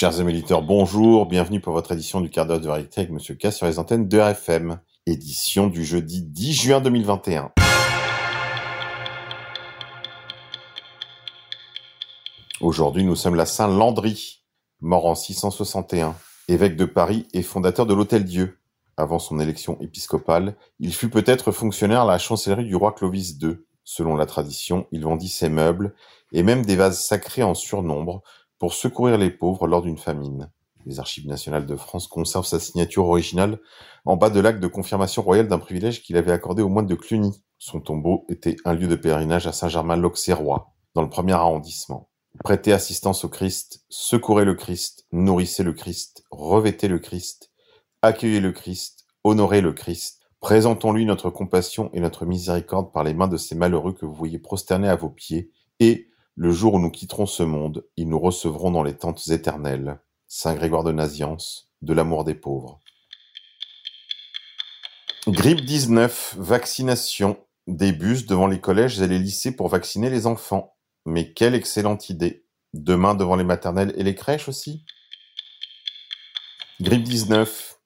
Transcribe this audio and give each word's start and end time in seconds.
Chers 0.00 0.18
amis 0.18 0.32
auditeurs, 0.32 0.62
bonjour, 0.62 1.26
bienvenue 1.26 1.60
pour 1.60 1.74
votre 1.74 1.92
édition 1.92 2.22
du 2.22 2.30
quart 2.30 2.46
d'heure 2.46 2.58
de 2.58 2.66
vérité 2.66 3.02
avec 3.02 3.12
Monsieur 3.12 3.34
K 3.34 3.52
sur 3.52 3.66
les 3.66 3.78
antennes 3.78 4.08
de 4.08 4.18
RFM, 4.18 4.80
édition 5.04 5.66
du 5.66 5.84
jeudi 5.84 6.22
10 6.22 6.54
juin 6.54 6.80
2021. 6.80 7.52
Aujourd'hui, 12.62 13.04
nous 13.04 13.14
sommes 13.14 13.34
la 13.34 13.44
Saint 13.44 13.68
Landry, 13.68 14.42
mort 14.80 15.04
en 15.04 15.14
661, 15.14 16.16
évêque 16.48 16.76
de 16.76 16.86
Paris 16.86 17.28
et 17.34 17.42
fondateur 17.42 17.84
de 17.84 17.92
l'Hôtel 17.92 18.24
Dieu. 18.24 18.58
Avant 18.96 19.18
son 19.18 19.38
élection 19.38 19.78
épiscopale, 19.82 20.56
il 20.78 20.94
fut 20.94 21.10
peut-être 21.10 21.52
fonctionnaire 21.52 22.00
à 22.00 22.10
la 22.10 22.16
chancellerie 22.16 22.64
du 22.64 22.74
roi 22.74 22.92
Clovis 22.92 23.36
II. 23.42 23.58
Selon 23.84 24.16
la 24.16 24.24
tradition, 24.24 24.86
il 24.92 25.02
vendit 25.02 25.28
ses 25.28 25.50
meubles 25.50 25.94
et 26.32 26.42
même 26.42 26.64
des 26.64 26.76
vases 26.76 27.04
sacrés 27.04 27.42
en 27.42 27.54
surnombre 27.54 28.22
pour 28.60 28.74
secourir 28.74 29.18
les 29.18 29.30
pauvres 29.30 29.66
lors 29.66 29.82
d'une 29.82 29.98
famine. 29.98 30.50
Les 30.86 31.00
Archives 31.00 31.26
nationales 31.26 31.66
de 31.66 31.76
France 31.76 32.06
conservent 32.06 32.46
sa 32.46 32.60
signature 32.60 33.06
originale 33.06 33.58
en 34.04 34.16
bas 34.16 34.30
de 34.30 34.38
l'acte 34.38 34.60
de 34.60 34.66
confirmation 34.66 35.22
royale 35.22 35.48
d'un 35.48 35.58
privilège 35.58 36.02
qu'il 36.02 36.16
avait 36.16 36.30
accordé 36.30 36.62
au 36.62 36.68
moine 36.68 36.86
de 36.86 36.94
Cluny. 36.94 37.42
Son 37.58 37.80
tombeau 37.80 38.26
était 38.28 38.56
un 38.66 38.74
lieu 38.74 38.86
de 38.86 38.96
pèlerinage 38.96 39.46
à 39.46 39.52
Saint-Germain-l'Auxerrois, 39.52 40.72
dans 40.94 41.02
le 41.02 41.08
premier 41.08 41.32
arrondissement. 41.32 42.10
Prêtez 42.44 42.72
assistance 42.72 43.24
au 43.24 43.28
Christ, 43.28 43.84
secourez 43.88 44.44
le 44.44 44.54
Christ, 44.54 45.06
nourrissez 45.10 45.62
le 45.62 45.72
Christ, 45.72 46.24
revêtez 46.30 46.88
le 46.88 46.98
Christ, 46.98 47.50
accueillez 48.02 48.40
le 48.40 48.52
Christ, 48.52 49.06
honorez 49.24 49.62
le 49.62 49.72
Christ, 49.72 50.20
présentons-lui 50.40 51.06
notre 51.06 51.30
compassion 51.30 51.90
et 51.92 52.00
notre 52.00 52.26
miséricorde 52.26 52.92
par 52.92 53.04
les 53.04 53.14
mains 53.14 53.28
de 53.28 53.36
ces 53.36 53.54
malheureux 53.54 53.92
que 53.92 54.06
vous 54.06 54.14
voyez 54.14 54.38
prosternés 54.38 54.88
à 54.88 54.96
vos 54.96 55.10
pieds, 55.10 55.50
et, 55.80 56.09
le 56.36 56.52
jour 56.52 56.74
où 56.74 56.78
nous 56.78 56.90
quitterons 56.90 57.26
ce 57.26 57.42
monde, 57.42 57.84
ils 57.96 58.08
nous 58.08 58.18
recevront 58.18 58.70
dans 58.70 58.82
les 58.82 58.96
tentes 58.96 59.28
éternelles. 59.28 60.00
Saint 60.26 60.54
Grégoire 60.54 60.84
de 60.84 60.92
Naziance, 60.92 61.70
de 61.82 61.92
l'amour 61.92 62.24
des 62.24 62.34
pauvres. 62.34 62.80
Grippe 65.26 65.62
19, 65.62 66.36
vaccination, 66.38 67.36
des 67.66 67.92
bus 67.92 68.26
devant 68.26 68.46
les 68.46 68.60
collèges 68.60 69.00
et 69.00 69.06
les 69.06 69.18
lycées 69.18 69.54
pour 69.54 69.68
vacciner 69.68 70.08
les 70.08 70.26
enfants. 70.26 70.76
Mais 71.04 71.32
quelle 71.32 71.54
excellente 71.54 72.08
idée. 72.10 72.46
Demain 72.72 73.14
devant 73.14 73.36
les 73.36 73.44
maternelles 73.44 73.92
et 73.96 74.04
les 74.04 74.14
crèches 74.14 74.48
aussi. 74.48 74.84
Grippe 76.80 77.02
19, 77.02 77.80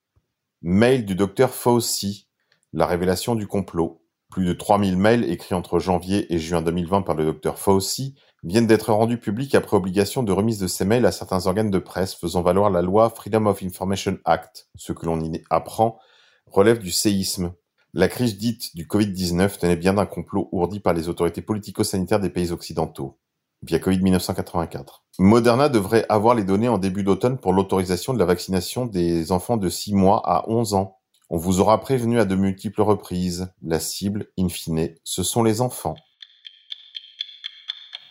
mail 0.62 1.04
du 1.04 1.14
docteur 1.14 1.54
Fauci, 1.54 2.28
la 2.72 2.86
révélation 2.86 3.34
du 3.34 3.46
complot. 3.46 4.04
Plus 4.30 4.44
de 4.44 4.52
3000 4.52 4.96
mails 4.96 5.24
écrits 5.24 5.54
entre 5.54 5.78
janvier 5.78 6.32
et 6.32 6.38
juin 6.38 6.60
2020 6.62 7.02
par 7.02 7.14
le 7.14 7.24
docteur 7.24 7.58
Fauci 7.58 8.14
viennent 8.44 8.66
d'être 8.66 8.92
rendus 8.92 9.18
publics 9.18 9.54
après 9.54 9.76
obligation 9.76 10.22
de 10.22 10.32
remise 10.32 10.58
de 10.58 10.66
ces 10.66 10.84
mails 10.84 11.06
à 11.06 11.12
certains 11.12 11.46
organes 11.46 11.70
de 11.70 11.78
presse 11.78 12.14
faisant 12.14 12.42
valoir 12.42 12.70
la 12.70 12.82
loi 12.82 13.10
Freedom 13.10 13.46
of 13.46 13.62
Information 13.62 14.18
Act. 14.24 14.68
Ce 14.76 14.92
que 14.92 15.06
l'on 15.06 15.20
y 15.20 15.42
apprend 15.50 15.98
relève 16.46 16.78
du 16.78 16.90
séisme. 16.90 17.54
La 17.94 18.08
crise 18.08 18.36
dite 18.36 18.76
du 18.76 18.86
Covid-19 18.86 19.58
tenait 19.58 19.76
bien 19.76 19.94
d'un 19.94 20.06
complot 20.06 20.48
ourdi 20.52 20.80
par 20.80 20.92
les 20.92 21.08
autorités 21.08 21.42
politico-sanitaires 21.42 22.20
des 22.20 22.30
pays 22.30 22.52
occidentaux 22.52 23.18
via 23.62 23.78
Covid 23.78 24.00
1984. 24.00 25.04
Moderna 25.18 25.68
devrait 25.68 26.04
avoir 26.08 26.34
les 26.34 26.44
données 26.44 26.68
en 26.68 26.78
début 26.78 27.02
d'automne 27.02 27.38
pour 27.38 27.52
l'autorisation 27.52 28.12
de 28.12 28.18
la 28.18 28.26
vaccination 28.26 28.84
des 28.84 29.32
enfants 29.32 29.56
de 29.56 29.68
6 29.68 29.94
mois 29.94 30.20
à 30.24 30.44
11 30.48 30.74
ans. 30.74 30.98
On 31.30 31.38
vous 31.38 31.60
aura 31.60 31.80
prévenu 31.80 32.20
à 32.20 32.26
de 32.26 32.34
multiples 32.34 32.82
reprises, 32.82 33.52
la 33.62 33.80
cible, 33.80 34.26
in 34.38 34.48
fine, 34.48 34.94
ce 35.04 35.22
sont 35.22 35.42
les 35.42 35.62
enfants. 35.62 35.94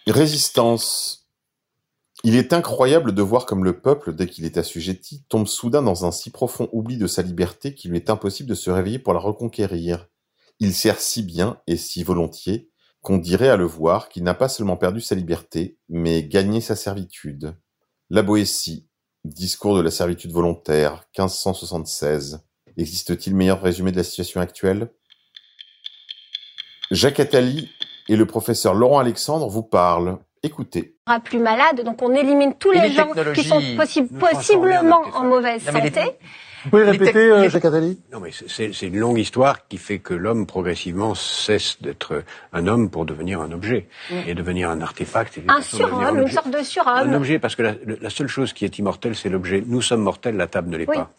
Résistance. 0.07 1.29
Il 2.25 2.35
est 2.35 2.51
incroyable 2.51 3.13
de 3.13 3.21
voir 3.21 3.45
comme 3.45 3.63
le 3.63 3.79
peuple, 3.79 4.13
dès 4.13 4.27
qu'il 4.27 4.43
est 4.43 4.57
assujetti, 4.57 5.23
tombe 5.29 5.47
soudain 5.47 5.81
dans 5.81 6.05
un 6.05 6.11
si 6.11 6.29
profond 6.29 6.67
oubli 6.73 6.97
de 6.97 7.07
sa 7.07 7.21
liberté 7.21 7.73
qu'il 7.73 7.91
lui 7.91 7.97
est 7.97 8.09
impossible 8.09 8.49
de 8.49 8.55
se 8.55 8.69
réveiller 8.69 8.99
pour 8.99 9.13
la 9.13 9.21
reconquérir. 9.21 10.07
Il 10.59 10.73
sert 10.73 10.99
si 10.99 11.23
bien 11.23 11.61
et 11.67 11.77
si 11.77 12.03
volontiers 12.03 12.69
qu'on 13.01 13.17
dirait 13.17 13.47
à 13.47 13.55
le 13.55 13.65
voir 13.65 14.09
qu'il 14.09 14.23
n'a 14.23 14.33
pas 14.33 14.49
seulement 14.49 14.75
perdu 14.75 14.99
sa 14.99 15.15
liberté, 15.15 15.77
mais 15.87 16.23
gagné 16.23 16.59
sa 16.59 16.75
servitude. 16.75 17.55
La 18.09 18.23
Boétie, 18.23 18.87
discours 19.23 19.75
de 19.77 19.81
la 19.81 19.91
servitude 19.91 20.31
volontaire, 20.31 21.05
1576. 21.17 22.45
Existe-t-il 22.75 23.35
meilleur 23.35 23.61
résumé 23.61 23.91
de 23.91 23.97
la 23.97 24.03
situation 24.03 24.41
actuelle? 24.41 24.91
Jacques 26.91 27.19
Attali 27.21 27.69
et 28.09 28.15
le 28.15 28.25
professeur 28.25 28.73
Laurent 28.73 28.99
Alexandre 28.99 29.47
vous 29.47 29.63
parle. 29.63 30.17
Écoutez. 30.43 30.95
Plus 31.23 31.39
malade, 31.39 31.83
donc 31.85 32.01
on 32.01 32.13
élimine 32.13 32.53
tous 32.59 32.71
les, 32.71 32.91
gens 32.91 33.11
qui 33.33 33.43
sont 33.43 33.61
possiblement 34.19 35.01
en 35.13 35.23
mauvaise 35.23 35.63
santé. 35.63 36.17
Vous 36.63 36.69
pouvez 36.69 36.83
répéter, 36.83 37.19
euh, 37.19 37.49
Jacques 37.49 37.65
Attali? 37.65 37.99
Non, 38.13 38.21
mais 38.21 38.29
c'est 38.31 38.87
une 38.87 38.97
longue 38.97 39.19
histoire 39.19 39.67
qui 39.67 39.77
fait 39.77 39.99
que 39.99 40.13
l'homme 40.13 40.45
progressivement 40.45 41.13
cesse 41.13 41.81
d'être 41.81 42.23
un 42.53 42.67
homme 42.67 42.89
pour 42.89 43.05
devenir 43.05 43.41
un 43.41 43.51
objet 43.51 43.87
mm. 44.09 44.15
et 44.27 44.33
devenir 44.33 44.69
un 44.69 44.79
artefact. 44.79 45.39
un 45.49 45.61
surhomme, 45.61 46.21
une 46.21 46.29
sorte 46.29 46.49
de 46.49 46.63
surhomme. 46.63 47.09
Un 47.09 47.13
objet, 47.13 47.37
parce 47.37 47.57
que 47.57 47.63
la, 47.63 47.73
la 48.01 48.09
seule 48.09 48.29
chose 48.29 48.53
qui 48.53 48.63
est 48.63 48.79
immortelle, 48.79 49.15
c'est 49.15 49.29
l'objet. 49.29 49.61
Nous 49.65 49.81
sommes 49.81 50.01
mortels, 50.01 50.37
la 50.37 50.47
table 50.47 50.69
ne 50.69 50.77
l'est 50.77 50.85
pas. 50.85 51.11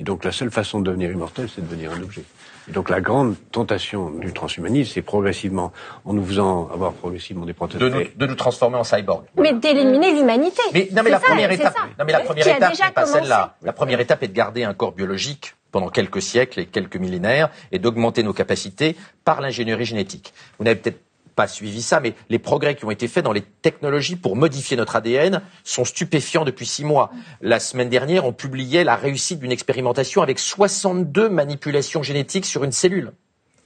Et 0.00 0.02
donc 0.02 0.24
la 0.24 0.32
seule 0.32 0.50
façon 0.50 0.80
de 0.80 0.86
devenir 0.86 1.12
immortel, 1.12 1.48
c'est 1.54 1.60
de 1.60 1.66
devenir 1.66 1.92
un 1.92 2.02
objet. 2.02 2.24
Et 2.70 2.72
donc 2.72 2.88
la 2.88 3.00
grande 3.00 3.34
tentation 3.50 4.10
du 4.10 4.32
transhumanisme, 4.32 4.92
c'est 4.94 5.02
progressivement, 5.02 5.72
en 6.04 6.12
nous 6.12 6.24
faisant 6.24 6.68
avoir 6.72 6.92
progressivement 6.92 7.44
des 7.44 7.52
prothèses... 7.52 7.80
De 7.80 8.26
nous, 8.26 8.34
transformer 8.36 8.76
en 8.76 8.84
cyborg. 8.84 9.24
Mais 9.36 9.52
d'éliminer 9.54 10.14
l'humanité. 10.14 10.62
Mais 10.72 10.88
non, 10.92 11.02
mais 11.02 11.10
la 11.10 11.18
première 11.18 11.50
étape, 11.50 11.74
non, 11.98 12.04
mais 12.06 12.12
la 12.12 12.20
première 12.20 12.46
étape 12.46 12.72
n'est 12.78 12.90
pas 12.92 13.06
celle-là. 13.06 13.56
La 13.62 13.72
première 13.72 13.98
étape 13.98 14.22
est 14.22 14.28
de 14.28 14.32
garder 14.32 14.62
un 14.62 14.72
corps 14.72 14.92
biologique 14.92 15.56
pendant 15.72 15.88
quelques 15.88 16.22
siècles 16.22 16.60
et 16.60 16.66
quelques 16.66 16.94
millénaires 16.94 17.50
et 17.72 17.80
d'augmenter 17.80 18.22
nos 18.22 18.32
capacités 18.32 18.94
par 19.24 19.40
l'ingénierie 19.40 19.84
génétique. 19.84 20.32
Vous 20.58 20.64
n'avez 20.64 20.78
peut-être 20.78 21.00
pas 21.34 21.46
suivi 21.46 21.82
ça, 21.82 22.00
mais 22.00 22.14
les 22.28 22.38
progrès 22.38 22.74
qui 22.74 22.84
ont 22.84 22.90
été 22.90 23.08
faits 23.08 23.24
dans 23.24 23.32
les 23.32 23.42
technologies 23.42 24.16
pour 24.16 24.36
modifier 24.36 24.76
notre 24.76 24.96
ADN 24.96 25.42
sont 25.64 25.84
stupéfiants 25.84 26.44
depuis 26.44 26.66
six 26.66 26.84
mois. 26.84 27.10
La 27.40 27.60
semaine 27.60 27.88
dernière, 27.88 28.24
on 28.24 28.32
publiait 28.32 28.84
la 28.84 28.96
réussite 28.96 29.40
d'une 29.40 29.52
expérimentation 29.52 30.22
avec 30.22 30.38
62 30.38 31.28
manipulations 31.28 32.02
génétiques 32.02 32.46
sur 32.46 32.64
une 32.64 32.72
cellule. 32.72 33.12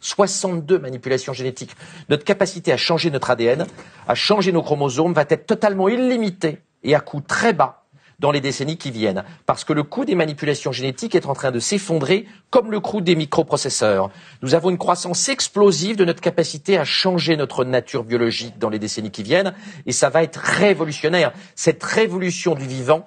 62 0.01 0.79
manipulations 0.79 1.33
génétiques. 1.33 1.75
Notre 2.11 2.25
capacité 2.25 2.73
à 2.73 2.77
changer 2.77 3.11
notre 3.11 3.31
ADN, 3.31 3.67
à 4.07 4.15
changer 4.15 4.53
nos 4.53 4.63
chromosomes 4.63 5.15
va 5.15 5.25
être 5.29 5.47
totalement 5.47 5.89
illimitée 5.89 6.59
et 6.83 6.95
à 6.95 7.01
coût 7.01 7.23
très 7.23 7.55
bas 7.55 7.84
dans 8.19 8.31
les 8.31 8.41
décennies 8.41 8.77
qui 8.77 8.91
viennent, 8.91 9.25
parce 9.47 9.65
que 9.65 9.73
le 9.73 9.83
coût 9.83 10.05
des 10.05 10.15
manipulations 10.15 10.73
génétiques 10.73 11.15
est 11.15 11.27
en 11.27 11.35
train 11.35 11.51
de 11.51 11.59
s'effondrer 11.59 12.27
comme 12.51 12.71
le 12.71 12.81
coût 12.81 13.01
des 13.01 13.17
microprocesseurs. 13.17 14.11
Nous 14.43 14.55
avons 14.55 14.71
une 14.71 14.79
croissance 14.79 15.29
explosive 15.29 15.97
de 15.97 16.05
notre 16.05 16.21
capacité 16.21 16.79
à 16.79 16.85
changer 16.85 17.37
notre 17.37 17.65
nature 17.65 18.05
biologique 18.05 18.59
dans 18.59 18.69
les 18.69 18.79
décennies 18.79 19.11
qui 19.11 19.23
viennent, 19.23 19.55
et 19.87 19.93
ça 19.93 20.11
va 20.11 20.23
être 20.23 20.39
révolutionnaire. 20.39 21.33
Cette 21.55 21.83
révolution 21.83 22.55
du 22.55 22.67
vivant, 22.67 23.05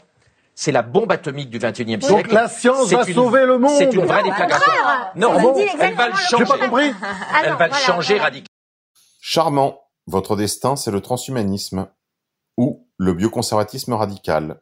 c'est 0.56 0.72
la 0.72 0.82
bombe 0.82 1.12
atomique 1.12 1.50
du 1.50 1.60
XXIe 1.60 1.86
siècle. 1.86 2.08
Donc 2.08 2.32
la 2.32 2.48
science 2.48 2.92
va 2.92 3.06
sauver 3.06 3.46
le 3.46 3.60
monde. 3.60 3.76
C'est 3.78 3.94
une 3.94 4.06
vraie 4.06 4.24
déflagration. 4.24 4.72
Non, 5.16 5.56
elle 5.80 5.94
va 5.94 6.10
le 6.10 6.16
changer. 6.16 6.46
Pas 6.46 6.58
compris. 6.58 6.92
elle 7.46 7.54
va 7.54 7.68
le 7.68 7.74
changer 7.74 8.18
radicalement. 8.18 8.48
Charmant. 9.22 9.82
Votre 10.08 10.38
destin, 10.38 10.78
c'est 10.78 10.90
le 10.90 11.02
transhumanisme 11.02 11.90
ou 12.58 12.88
le 12.98 13.14
bioconservatisme 13.14 13.94
radical 13.94 14.62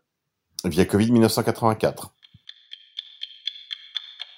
via 0.70 0.86
Covid 0.86 1.12
1984. 1.12 2.14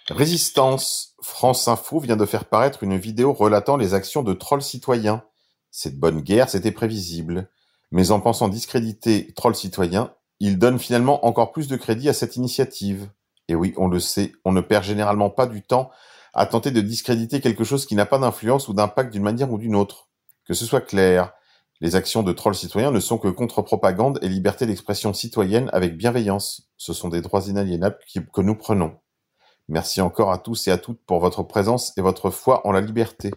Résistance. 0.09 1.15
France 1.21 1.67
Info 1.67 1.99
vient 1.99 2.15
de 2.15 2.25
faire 2.25 2.45
paraître 2.45 2.83
une 2.83 2.97
vidéo 2.97 3.33
relatant 3.33 3.75
les 3.75 3.93
actions 3.93 4.23
de 4.23 4.33
trolls 4.33 4.61
citoyens. 4.61 5.23
Cette 5.71 5.99
bonne 5.99 6.21
guerre, 6.21 6.49
c'était 6.49 6.71
prévisible. 6.71 7.49
Mais 7.91 8.11
en 8.11 8.19
pensant 8.19 8.47
discréditer 8.47 9.33
trolls 9.35 9.55
citoyens, 9.55 10.13
ils 10.39 10.59
donnent 10.59 10.79
finalement 10.79 11.25
encore 11.25 11.51
plus 11.51 11.67
de 11.67 11.75
crédit 11.75 12.09
à 12.09 12.13
cette 12.13 12.35
initiative. 12.35 13.09
Et 13.47 13.55
oui, 13.55 13.73
on 13.77 13.87
le 13.87 13.99
sait, 13.99 14.33
on 14.45 14.51
ne 14.51 14.61
perd 14.61 14.83
généralement 14.83 15.29
pas 15.29 15.47
du 15.47 15.61
temps 15.61 15.91
à 16.33 16.45
tenter 16.45 16.71
de 16.71 16.81
discréditer 16.81 17.41
quelque 17.41 17.63
chose 17.63 17.85
qui 17.85 17.95
n'a 17.95 18.05
pas 18.05 18.19
d'influence 18.19 18.67
ou 18.67 18.73
d'impact 18.73 19.11
d'une 19.11 19.23
manière 19.23 19.51
ou 19.51 19.57
d'une 19.57 19.75
autre. 19.75 20.07
Que 20.45 20.53
ce 20.53 20.65
soit 20.65 20.81
clair, 20.81 21.33
les 21.79 21.95
actions 21.95 22.23
de 22.23 22.33
trolls 22.33 22.55
citoyens 22.55 22.91
ne 22.91 22.99
sont 22.99 23.17
que 23.17 23.27
contre-propagande 23.27 24.19
et 24.21 24.29
liberté 24.29 24.65
d'expression 24.65 25.13
citoyenne 25.13 25.69
avec 25.73 25.95
bienveillance. 25.95 26.69
Ce 26.77 26.93
sont 26.93 27.09
des 27.09 27.21
droits 27.21 27.47
inaliénables 27.47 27.99
que 28.33 28.41
nous 28.41 28.55
prenons. 28.55 28.97
Merci 29.69 30.01
encore 30.01 30.31
à 30.31 30.37
tous 30.37 30.67
et 30.67 30.71
à 30.71 30.77
toutes 30.77 31.03
pour 31.05 31.19
votre 31.19 31.43
présence 31.43 31.95
et 31.97 32.01
votre 32.01 32.29
foi 32.31 32.65
en 32.65 32.71
la 32.71 32.81
liberté. 32.81 33.31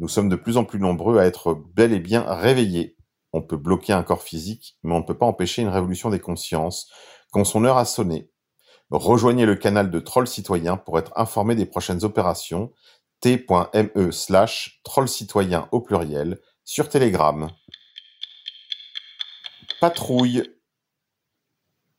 Nous 0.00 0.08
sommes 0.08 0.28
de 0.28 0.36
plus 0.36 0.56
en 0.56 0.64
plus 0.64 0.80
nombreux 0.80 1.18
à 1.18 1.26
être 1.26 1.54
bel 1.54 1.92
et 1.92 2.00
bien 2.00 2.22
réveillés. 2.22 2.96
On 3.32 3.42
peut 3.42 3.56
bloquer 3.56 3.92
un 3.92 4.02
corps 4.02 4.22
physique, 4.22 4.76
mais 4.82 4.94
on 4.94 5.00
ne 5.00 5.04
peut 5.04 5.18
pas 5.18 5.26
empêcher 5.26 5.62
une 5.62 5.68
révolution 5.68 6.10
des 6.10 6.20
consciences 6.20 6.90
quand 7.30 7.44
son 7.44 7.64
heure 7.64 7.76
a 7.76 7.84
sonné. 7.84 8.30
Rejoignez 8.90 9.46
le 9.46 9.56
canal 9.56 9.90
de 9.90 10.00
Trolls 10.00 10.26
Citoyens 10.26 10.76
pour 10.76 10.98
être 10.98 11.12
informé 11.16 11.54
des 11.54 11.66
prochaines 11.66 12.04
opérations 12.04 12.72
t.me 13.20 14.10
slash 14.10 14.80
trollcitoyen 14.84 15.68
au 15.72 15.80
pluriel 15.80 16.38
sur 16.64 16.88
Telegram. 16.88 17.50
Patrouille 19.84 20.42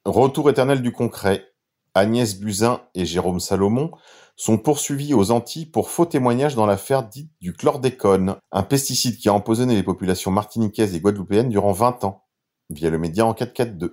Retour 0.06 0.50
éternel 0.50 0.82
du 0.82 0.92
concret. 0.92 1.54
Agnès 1.94 2.40
Buzyn 2.40 2.82
et 2.96 3.06
Jérôme 3.06 3.40
Salomon 3.40 3.92
sont 4.36 4.58
poursuivis 4.58 5.14
aux 5.14 5.30
Antilles 5.30 5.68
pour 5.68 5.92
faux 5.92 6.08
témoignages 6.08 6.56
dans 6.56 6.66
l'affaire 6.66 7.08
dite 7.08 7.32
du 7.42 7.54
chlordécone, 7.54 8.38
un 8.52 8.64
pesticide 8.64 9.18
qui 9.18 9.30
a 9.30 9.36
empoisonné 9.36 9.76
les 9.76 9.84
populations 9.84 10.32
martiniquaises 10.32 10.96
et 10.96 11.00
guadeloupéennes 11.00 11.50
durant 11.50 11.74
20 11.74 12.06
ans, 12.06 12.24
via 12.72 12.90
le 12.90 12.98
média 12.98 13.24
Enquête 13.24 13.56
4.2. 13.56 13.92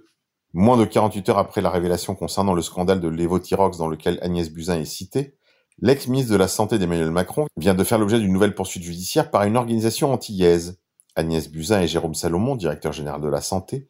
Moins 0.54 0.78
de 0.78 0.86
48 0.86 1.28
heures 1.28 1.38
après 1.38 1.60
la 1.60 1.68
révélation 1.68 2.14
concernant 2.14 2.54
le 2.54 2.62
scandale 2.62 3.02
de 3.02 3.08
l'évothyrox 3.08 3.76
dans 3.76 3.88
lequel 3.88 4.18
Agnès 4.22 4.48
Buzyn 4.48 4.80
est 4.80 4.86
citée, 4.86 5.36
l'ex-ministre 5.82 6.32
de 6.32 6.38
la 6.38 6.48
Santé 6.48 6.78
d'Emmanuel 6.78 7.10
Macron 7.10 7.44
vient 7.58 7.74
de 7.74 7.84
faire 7.84 7.98
l'objet 7.98 8.20
d'une 8.20 8.32
nouvelle 8.32 8.54
poursuite 8.54 8.84
judiciaire 8.84 9.30
par 9.30 9.42
une 9.42 9.58
organisation 9.58 10.14
antillaise. 10.14 10.81
Agnès 11.17 11.50
Buzyn 11.50 11.81
et 11.81 11.88
Jérôme 11.88 12.14
Salomon, 12.14 12.56
directeur 12.56 12.93
général 12.93 13.20
de 13.20 13.29
la 13.29 13.41
Santé, 13.41 13.88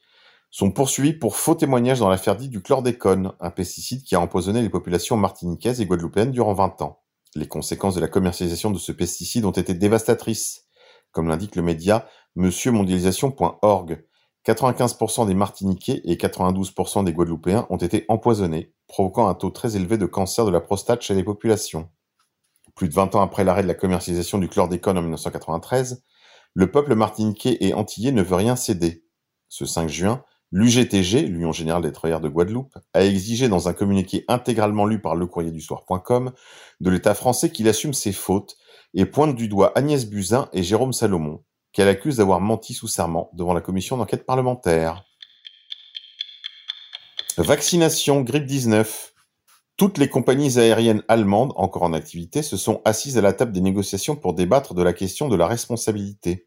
sont 0.50 0.70
poursuivis 0.70 1.14
pour 1.14 1.36
faux 1.36 1.54
témoignages 1.54 2.00
dans 2.00 2.10
l'affaire 2.10 2.36
dite 2.36 2.50
du 2.50 2.62
chlordécone, 2.62 3.32
un 3.40 3.50
pesticide 3.50 4.02
qui 4.02 4.14
a 4.14 4.20
empoisonné 4.20 4.60
les 4.60 4.68
populations 4.68 5.16
martiniquaises 5.16 5.80
et 5.80 5.86
guadeloupéennes 5.86 6.30
durant 6.30 6.52
20 6.52 6.82
ans. 6.82 7.02
Les 7.34 7.48
conséquences 7.48 7.94
de 7.94 8.00
la 8.00 8.08
commercialisation 8.08 8.70
de 8.70 8.78
ce 8.78 8.92
pesticide 8.92 9.46
ont 9.46 9.52
été 9.52 9.72
dévastatrices, 9.72 10.66
comme 11.10 11.28
l'indique 11.28 11.56
le 11.56 11.62
média 11.62 12.06
monsieurmondialisation.org. 12.36 14.04
95% 14.46 15.26
des 15.26 15.34
Martiniquais 15.34 16.02
et 16.04 16.16
92% 16.16 17.04
des 17.04 17.12
Guadeloupéens 17.12 17.66
ont 17.70 17.76
été 17.76 18.04
empoisonnés, 18.08 18.74
provoquant 18.88 19.28
un 19.28 19.34
taux 19.34 19.50
très 19.50 19.76
élevé 19.76 19.96
de 19.96 20.06
cancer 20.06 20.44
de 20.44 20.50
la 20.50 20.60
prostate 20.60 21.02
chez 21.02 21.14
les 21.14 21.22
populations. 21.22 21.88
Plus 22.74 22.88
de 22.88 22.94
20 22.94 23.14
ans 23.14 23.22
après 23.22 23.44
l'arrêt 23.44 23.62
de 23.62 23.68
la 23.68 23.74
commercialisation 23.74 24.38
du 24.38 24.48
chlordécone 24.48 24.98
en 24.98 25.02
1993, 25.02 26.02
le 26.54 26.70
peuple 26.70 26.94
martiniquais 26.94 27.58
et 27.60 27.74
antillais 27.74 28.12
ne 28.12 28.22
veut 28.22 28.36
rien 28.36 28.56
céder. 28.56 29.04
Ce 29.48 29.66
5 29.66 29.88
juin, 29.88 30.24
L'UGTG, 30.54 31.22
l'Union 31.28 31.50
générale 31.50 31.82
des 31.82 31.92
travailleurs 31.92 32.20
de 32.20 32.28
Guadeloupe, 32.28 32.76
a 32.92 33.02
exigé 33.02 33.48
dans 33.48 33.70
un 33.70 33.72
communiqué 33.72 34.26
intégralement 34.28 34.84
lu 34.84 35.00
par 35.00 35.14
lecourrier-du-soir.com 35.14 36.30
de 36.80 36.90
l'État 36.90 37.14
français 37.14 37.50
qu'il 37.50 37.68
assume 37.68 37.94
ses 37.94 38.12
fautes 38.12 38.58
et 38.92 39.06
pointe 39.06 39.34
du 39.34 39.48
doigt 39.48 39.72
Agnès 39.76 40.04
Buzyn 40.04 40.50
et 40.52 40.62
Jérôme 40.62 40.92
Salomon, 40.92 41.42
qu'elle 41.72 41.88
accuse 41.88 42.18
d'avoir 42.18 42.42
menti 42.42 42.74
sous 42.74 42.86
serment 42.86 43.30
devant 43.32 43.54
la 43.54 43.62
commission 43.62 43.96
d'enquête 43.96 44.26
parlementaire. 44.26 45.02
Vaccination 47.38 48.20
grippe 48.20 48.44
19. 48.44 49.11
Toutes 49.82 49.98
les 49.98 50.08
compagnies 50.08 50.60
aériennes 50.60 51.02
allemandes 51.08 51.52
encore 51.56 51.82
en 51.82 51.92
activité 51.92 52.44
se 52.44 52.56
sont 52.56 52.82
assises 52.84 53.18
à 53.18 53.20
la 53.20 53.32
table 53.32 53.50
des 53.50 53.60
négociations 53.60 54.14
pour 54.14 54.32
débattre 54.32 54.74
de 54.74 54.82
la 54.84 54.92
question 54.92 55.28
de 55.28 55.34
la 55.34 55.48
responsabilité. 55.48 56.46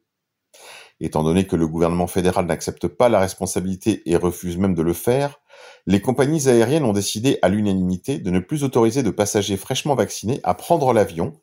Étant 1.02 1.22
donné 1.22 1.46
que 1.46 1.58
le 1.58 1.68
gouvernement 1.68 2.08
fédéral 2.08 2.46
n'accepte 2.46 2.88
pas 2.88 3.10
la 3.10 3.20
responsabilité 3.20 4.10
et 4.10 4.16
refuse 4.16 4.56
même 4.56 4.74
de 4.74 4.82
le 4.82 4.94
faire, 4.94 5.42
les 5.86 6.00
compagnies 6.00 6.48
aériennes 6.48 6.86
ont 6.86 6.94
décidé 6.94 7.38
à 7.42 7.50
l'unanimité 7.50 8.20
de 8.20 8.32
ne 8.32 8.40
plus 8.40 8.64
autoriser 8.64 9.04
de 9.04 9.10
passagers 9.10 9.58
fraîchement 9.58 9.96
vaccinés 9.96 10.40
à 10.44 10.54
prendre 10.54 10.94
l'avion 10.94 11.34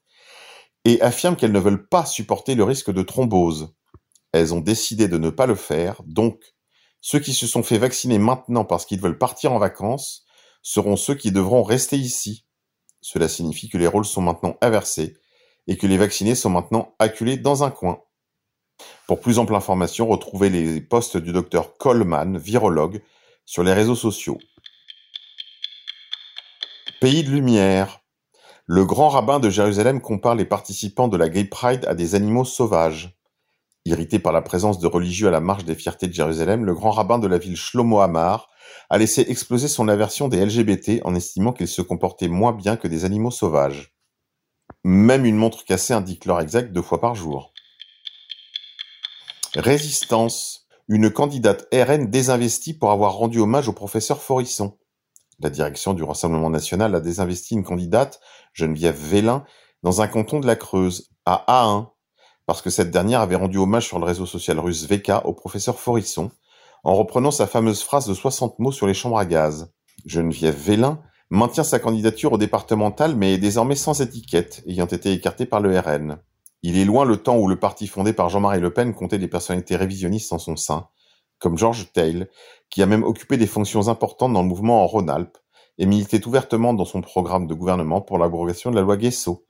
et 0.86 0.98
affirment 1.02 1.36
qu'elles 1.36 1.52
ne 1.52 1.60
veulent 1.60 1.88
pas 1.88 2.06
supporter 2.06 2.54
le 2.54 2.64
risque 2.64 2.90
de 2.90 3.02
thrombose. 3.02 3.74
Elles 4.32 4.54
ont 4.54 4.60
décidé 4.60 5.08
de 5.08 5.18
ne 5.18 5.28
pas 5.28 5.44
le 5.44 5.56
faire, 5.56 6.00
donc 6.06 6.40
ceux 7.02 7.18
qui 7.18 7.34
se 7.34 7.46
sont 7.46 7.62
fait 7.62 7.76
vacciner 7.76 8.18
maintenant 8.18 8.64
parce 8.64 8.86
qu'ils 8.86 9.02
veulent 9.02 9.18
partir 9.18 9.52
en 9.52 9.58
vacances 9.58 10.24
seront 10.62 10.96
ceux 10.96 11.14
qui 11.14 11.32
devront 11.32 11.62
rester 11.62 11.96
ici. 11.96 12.46
Cela 13.00 13.28
signifie 13.28 13.68
que 13.68 13.78
les 13.78 13.88
rôles 13.88 14.04
sont 14.04 14.22
maintenant 14.22 14.56
inversés 14.60 15.16
et 15.66 15.76
que 15.76 15.86
les 15.86 15.98
vaccinés 15.98 16.34
sont 16.34 16.50
maintenant 16.50 16.94
acculés 16.98 17.36
dans 17.36 17.64
un 17.64 17.70
coin. 17.70 18.00
Pour 19.06 19.20
plus 19.20 19.38
ample 19.38 19.54
information, 19.54 20.08
retrouvez 20.08 20.48
les 20.48 20.80
posts 20.80 21.16
du 21.16 21.32
docteur 21.32 21.76
Coleman, 21.76 22.38
virologue, 22.38 23.02
sur 23.44 23.62
les 23.62 23.72
réseaux 23.72 23.96
sociaux. 23.96 24.38
Pays 27.00 27.24
de 27.24 27.30
lumière. 27.30 28.00
Le 28.66 28.84
grand 28.84 29.08
rabbin 29.08 29.40
de 29.40 29.50
Jérusalem 29.50 30.00
compare 30.00 30.36
les 30.36 30.44
participants 30.44 31.08
de 31.08 31.16
la 31.16 31.28
Gay 31.28 31.44
Pride 31.44 31.84
à 31.86 31.94
des 31.94 32.14
animaux 32.14 32.44
sauvages. 32.44 33.18
Irrité 33.84 34.20
par 34.20 34.32
la 34.32 34.42
présence 34.42 34.78
de 34.78 34.86
religieux 34.86 35.28
à 35.28 35.32
la 35.32 35.40
marche 35.40 35.64
des 35.64 35.74
fiertés 35.74 36.06
de 36.06 36.12
Jérusalem, 36.12 36.64
le 36.64 36.74
grand 36.74 36.92
rabbin 36.92 37.18
de 37.18 37.26
la 37.26 37.38
ville 37.38 37.56
Shlomo 37.56 38.00
Hamar 38.00 38.48
a 38.90 38.98
laissé 38.98 39.22
exploser 39.22 39.66
son 39.66 39.88
aversion 39.88 40.28
des 40.28 40.44
LGBT 40.44 41.00
en 41.04 41.14
estimant 41.16 41.52
qu'ils 41.52 41.68
se 41.68 41.82
comportaient 41.82 42.28
moins 42.28 42.52
bien 42.52 42.76
que 42.76 42.86
des 42.86 43.04
animaux 43.04 43.32
sauvages. 43.32 43.92
Même 44.84 45.24
une 45.24 45.36
montre 45.36 45.64
cassée 45.64 45.94
indique 45.94 46.26
l'heure 46.26 46.40
exacte 46.40 46.72
deux 46.72 46.82
fois 46.82 47.00
par 47.00 47.16
jour. 47.16 47.52
Résistance, 49.56 50.66
une 50.88 51.10
candidate 51.10 51.66
RN 51.72 52.08
désinvestie 52.08 52.74
pour 52.74 52.92
avoir 52.92 53.14
rendu 53.14 53.40
hommage 53.40 53.68
au 53.68 53.72
professeur 53.72 54.22
Forisson. 54.22 54.78
La 55.40 55.50
direction 55.50 55.92
du 55.92 56.04
Rassemblement 56.04 56.50
national 56.50 56.94
a 56.94 57.00
désinvesti 57.00 57.54
une 57.54 57.64
candidate, 57.64 58.20
Geneviève 58.52 58.96
Vélin, 58.96 59.44
dans 59.82 60.00
un 60.02 60.06
canton 60.06 60.38
de 60.38 60.46
la 60.46 60.54
Creuse, 60.56 61.10
à 61.26 61.44
A1, 61.48 61.88
parce 62.46 62.62
que 62.62 62.70
cette 62.70 62.90
dernière 62.90 63.20
avait 63.20 63.36
rendu 63.36 63.58
hommage 63.58 63.86
sur 63.86 63.98
le 63.98 64.04
réseau 64.04 64.26
social 64.26 64.58
russe 64.58 64.86
VK 64.88 65.24
au 65.24 65.32
professeur 65.32 65.78
Forisson, 65.78 66.30
en 66.84 66.94
reprenant 66.94 67.30
sa 67.30 67.46
fameuse 67.46 67.82
phrase 67.82 68.06
de 68.06 68.14
60 68.14 68.58
mots 68.58 68.72
sur 68.72 68.86
les 68.86 68.94
chambres 68.94 69.18
à 69.18 69.24
gaz. 69.24 69.72
Geneviève 70.04 70.56
Vélin 70.56 71.00
maintient 71.30 71.64
sa 71.64 71.78
candidature 71.78 72.32
au 72.32 72.38
départemental 72.38 73.16
mais 73.16 73.34
est 73.34 73.38
désormais 73.38 73.76
sans 73.76 74.00
étiquette, 74.00 74.62
ayant 74.66 74.86
été 74.86 75.12
écartée 75.12 75.46
par 75.46 75.60
le 75.60 75.78
RN. 75.78 76.18
Il 76.62 76.78
est 76.78 76.84
loin 76.84 77.04
le 77.04 77.16
temps 77.16 77.38
où 77.38 77.48
le 77.48 77.58
parti 77.58 77.86
fondé 77.86 78.12
par 78.12 78.28
Jean-Marie 78.28 78.60
Le 78.60 78.72
Pen 78.72 78.94
comptait 78.94 79.18
des 79.18 79.28
personnalités 79.28 79.76
révisionnistes 79.76 80.32
en 80.32 80.38
son 80.38 80.56
sein, 80.56 80.88
comme 81.38 81.58
Georges 81.58 81.92
Tail, 81.92 82.28
qui 82.70 82.82
a 82.82 82.86
même 82.86 83.02
occupé 83.02 83.36
des 83.36 83.46
fonctions 83.46 83.88
importantes 83.88 84.32
dans 84.32 84.42
le 84.42 84.48
mouvement 84.48 84.82
en 84.82 84.86
Rhône-Alpes 84.86 85.38
et 85.78 85.86
militait 85.86 86.26
ouvertement 86.26 86.74
dans 86.74 86.84
son 86.84 87.00
programme 87.00 87.46
de 87.46 87.54
gouvernement 87.54 88.00
pour 88.00 88.18
l'abrogation 88.18 88.70
de 88.70 88.76
la 88.76 88.82
loi 88.82 88.96
Guesso. 88.96 89.44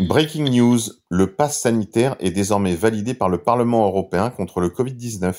Breaking 0.00 0.44
news, 0.44 0.80
le 1.10 1.34
pass 1.34 1.60
sanitaire 1.60 2.16
est 2.20 2.30
désormais 2.30 2.74
validé 2.74 3.12
par 3.12 3.28
le 3.28 3.42
Parlement 3.42 3.86
européen 3.86 4.30
contre 4.30 4.60
le 4.60 4.70
Covid-19. 4.70 5.36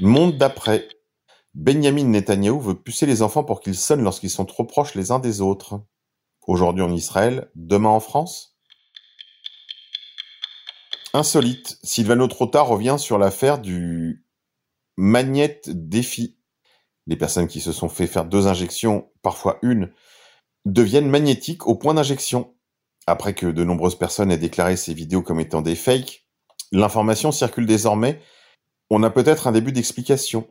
Monde 0.00 0.38
d'après. 0.38 0.88
Benjamin 1.54 2.02
Netanyahu 2.02 2.60
veut 2.60 2.74
pucer 2.74 3.06
les 3.06 3.22
enfants 3.22 3.44
pour 3.44 3.60
qu'ils 3.60 3.76
sonnent 3.76 4.02
lorsqu'ils 4.02 4.28
sont 4.28 4.44
trop 4.44 4.64
proches 4.64 4.96
les 4.96 5.12
uns 5.12 5.20
des 5.20 5.40
autres. 5.40 5.84
Aujourd'hui 6.48 6.82
en 6.82 6.90
Israël, 6.90 7.48
demain 7.54 7.90
en 7.90 8.00
France? 8.00 8.58
Insolite, 11.14 11.78
Sylvano 11.84 12.26
Trotta 12.26 12.62
revient 12.62 12.96
sur 12.98 13.18
l'affaire 13.18 13.60
du 13.60 14.26
Magnette 14.96 15.70
Défi. 15.70 16.38
Les 17.06 17.16
personnes 17.16 17.46
qui 17.46 17.60
se 17.60 17.70
sont 17.70 17.88
fait 17.88 18.08
faire 18.08 18.24
deux 18.24 18.48
injections, 18.48 19.12
parfois 19.22 19.60
une, 19.62 19.92
deviennent 20.64 21.08
magnétiques 21.08 21.66
au 21.66 21.74
point 21.74 21.94
d'injection. 21.94 22.54
Après 23.06 23.34
que 23.34 23.46
de 23.46 23.64
nombreuses 23.64 23.98
personnes 23.98 24.30
aient 24.30 24.38
déclaré 24.38 24.76
ces 24.76 24.94
vidéos 24.94 25.22
comme 25.22 25.40
étant 25.40 25.62
des 25.62 25.74
fakes, 25.74 26.24
l'information 26.70 27.32
circule 27.32 27.66
désormais. 27.66 28.20
On 28.90 29.02
a 29.02 29.10
peut-être 29.10 29.46
un 29.46 29.52
début 29.52 29.72
d'explication. 29.72 30.46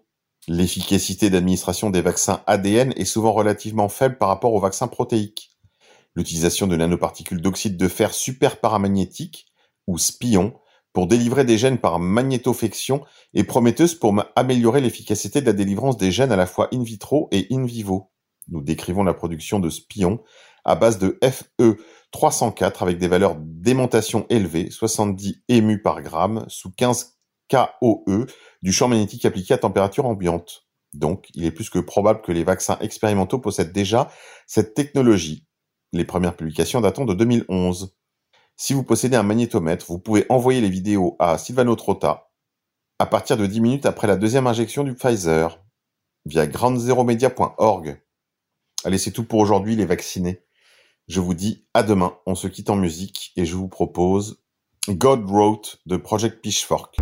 L'efficacité 0.48 1.30
d'administration 1.30 1.92
des 1.92 2.02
vaccins 2.02 2.44
ADN 2.48 2.94
est 2.98 3.06
souvent 3.06 3.32
relativement 3.32 3.90
faible 3.90 4.18
par 4.18 4.30
rapport 4.30 4.54
aux 4.54 4.60
vaccins 4.60 4.88
protéiques. 4.88 5.52
L'utilisation 6.16 6.68
de 6.68 6.76
nanoparticules 6.76 7.42
d'oxyde 7.42 7.78
de 7.78 7.88
fer 7.88 8.14
superparamagnétique, 8.14 9.46
ou 9.88 9.98
spion, 9.98 10.54
pour 10.94 11.08
délivrer 11.08 11.46
des 11.46 11.58
gènes 11.58 11.78
par 11.78 12.00
magnétofection 12.00 13.06
est 13.34 13.46
prometteuse 13.46 13.96
pour 13.96 14.14
améliorer 14.36 14.82
l'efficacité 14.82 15.40
de 15.40 15.46
la 15.46 15.54
délivrance 15.54 15.98
des 15.98 16.12
gènes 16.12 16.34
à 16.34 16.36
la 16.36 16.46
fois 16.46 16.68
in 16.74 16.84
vitro 16.84 17.30
et 17.32 17.48
in 17.50 17.66
vivo. 17.66 18.11
Nous 18.52 18.62
décrivons 18.62 19.04
la 19.04 19.14
production 19.14 19.60
de 19.60 19.70
spions 19.70 20.22
à 20.64 20.76
base 20.76 21.00
de 21.00 21.18
Fe304 21.24 22.84
avec 22.84 22.98
des 23.00 23.08
valeurs 23.08 23.36
d'aimantation 23.40 24.26
élevées, 24.30 24.70
70 24.70 25.44
émus 25.48 25.82
par 25.82 26.02
gramme, 26.02 26.46
sous 26.48 26.72
15 26.72 27.18
KOE 27.50 28.28
du 28.62 28.72
champ 28.72 28.88
magnétique 28.88 29.26
appliqué 29.26 29.54
à 29.54 29.58
température 29.58 30.06
ambiante. 30.06 30.68
Donc, 30.94 31.30
il 31.34 31.46
est 31.46 31.52
plus 31.52 31.70
que 31.70 31.80
probable 31.80 32.22
que 32.22 32.32
les 32.32 32.44
vaccins 32.44 32.78
expérimentaux 32.82 33.40
possèdent 33.40 33.72
déjà 33.72 34.10
cette 34.46 34.74
technologie 34.74 35.48
les 35.94 36.06
premières 36.06 36.36
publications 36.36 36.82
datant 36.82 37.06
de 37.06 37.14
2011. 37.14 37.96
Si 38.58 38.74
vous 38.74 38.84
possédez 38.84 39.16
un 39.18 39.24
magnétomètre, 39.24 39.86
vous 39.88 40.00
pouvez 40.00 40.26
envoyer 40.30 40.62
les 40.62 40.70
vidéos 40.70 41.16
à 41.20 41.38
Silvano 41.38 41.76
Trotta 41.76 42.30
à 43.00 43.06
partir 43.06 43.36
de 43.36 43.46
10 43.46 43.62
minutes 43.62 43.86
après 43.86 44.08
la 44.08 44.16
deuxième 44.16 44.48
injection 44.48 44.84
du 44.84 44.94
Pfizer 44.94 45.60
via 46.26 46.46
grandzeromedia.org. 46.46 48.02
Allez, 48.84 48.98
c'est 48.98 49.12
tout 49.12 49.24
pour 49.24 49.40
aujourd'hui 49.40 49.76
les 49.76 49.86
vaccinés. 49.86 50.42
Je 51.08 51.20
vous 51.20 51.36
dis 51.36 51.66
à 51.74 51.84
demain, 51.84 52.18
on 52.26 52.34
se 52.34 52.48
quitte 52.48 52.70
en 52.70 52.76
musique 52.76 53.32
et 53.36 53.46
je 53.46 53.56
vous 53.56 53.68
propose 53.68 54.42
God 54.90 55.24
Wrote 55.30 55.80
de 55.86 55.98
Project 55.98 56.42
Pitchfork. 56.42 56.98